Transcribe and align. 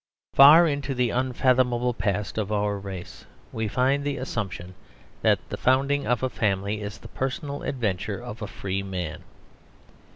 Far 0.33 0.65
into 0.65 0.95
the 0.95 1.11
unfathomable 1.11 1.93
past 1.93 2.39
of 2.39 2.51
our 2.51 2.79
race 2.79 3.25
we 3.51 3.67
find 3.67 4.03
the 4.03 4.17
assumption 4.17 4.73
that 5.21 5.47
the 5.49 5.57
founding 5.57 6.07
of 6.07 6.23
a 6.23 6.27
family 6.31 6.81
is 6.81 6.97
the 6.97 7.07
personal 7.07 7.61
adventure 7.61 8.19
of 8.19 8.41
a 8.41 8.47
free 8.47 8.81
man. 8.81 9.21